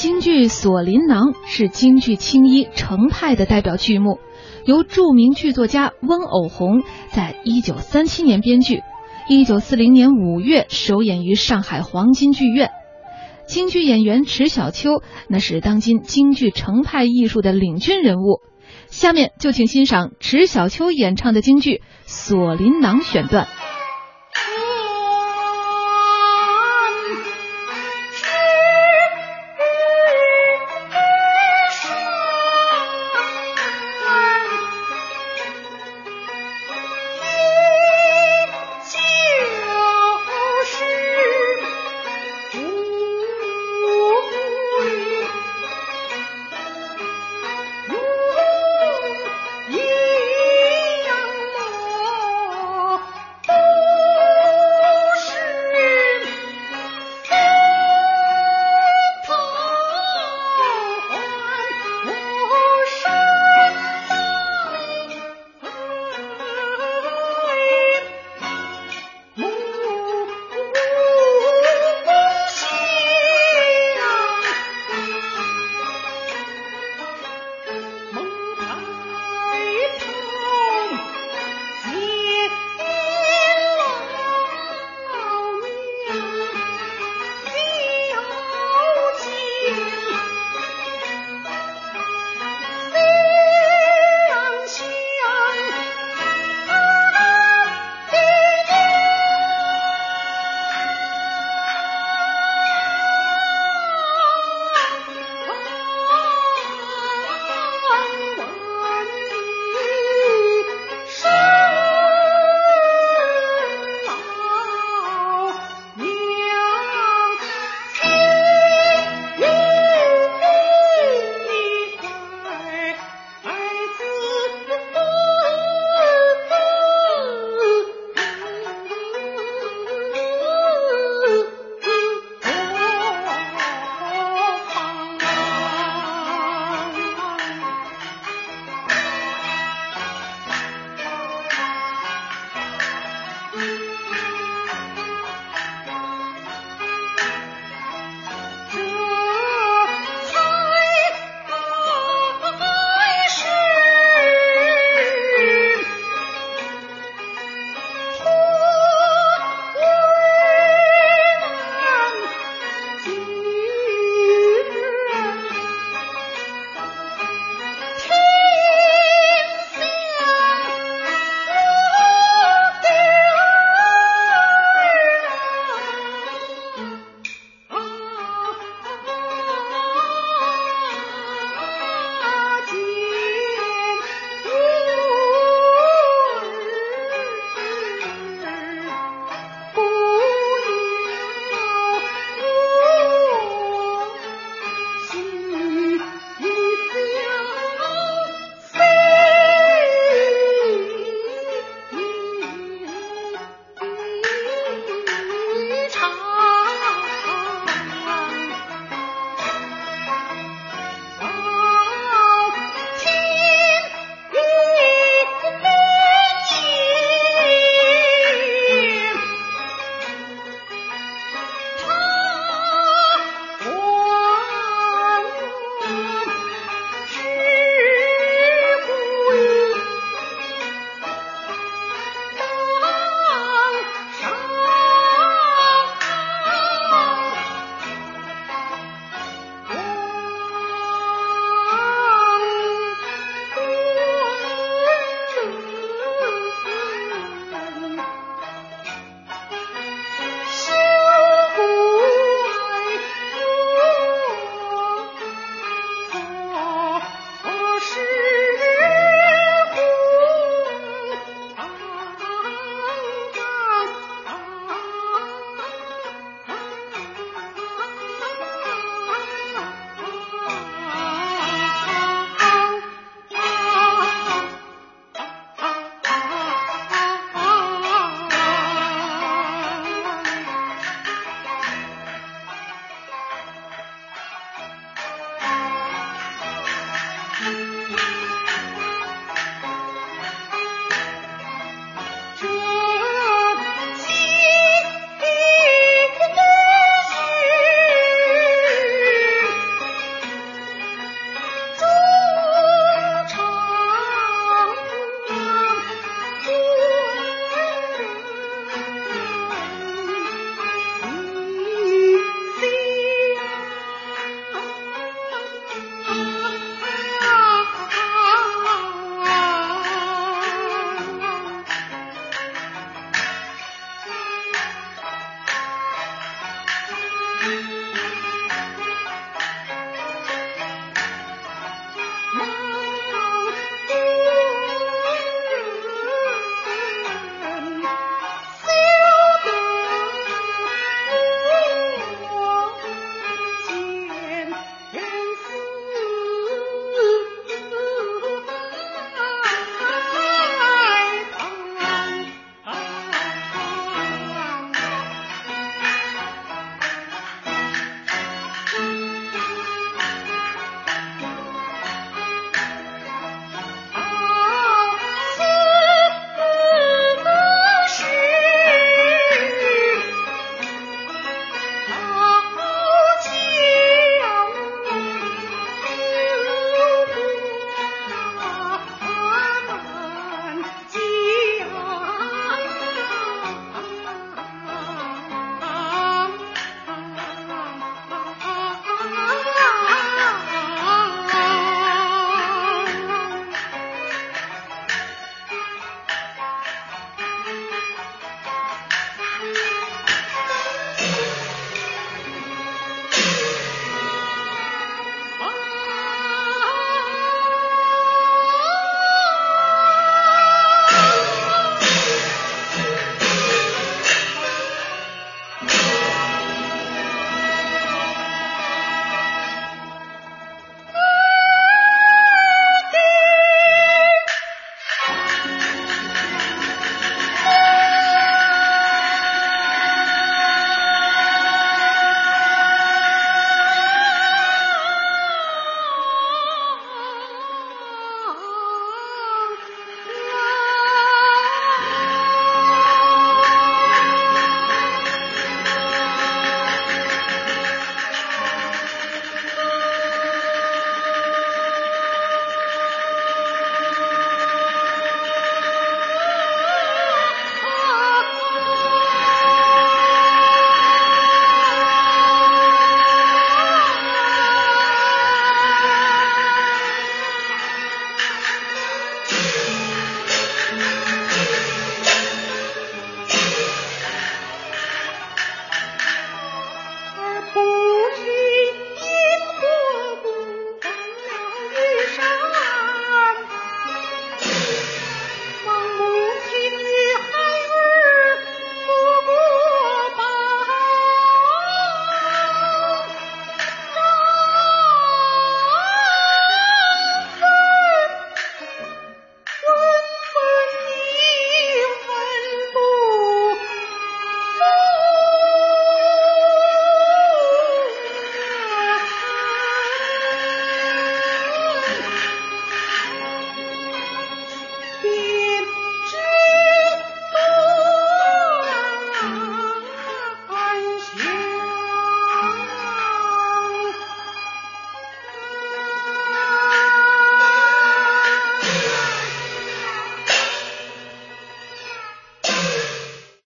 [0.00, 4.18] 京剧《锁麟囊》是京剧青衣程派的代表剧目，
[4.64, 8.80] 由著名剧作家翁偶虹在一九三七年编剧，
[9.28, 12.70] 一九四零年五月首演于上海黄金剧院。
[13.46, 18.40] 京剧演员迟小秋那是当今京剧程派艺术的领军人物。
[18.86, 21.74] 下面就请欣赏迟小秋演唱的京剧
[22.06, 23.48] 《锁麟囊》选段。